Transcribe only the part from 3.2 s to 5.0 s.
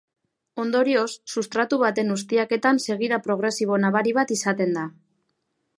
progresibo nabari bat izaten da.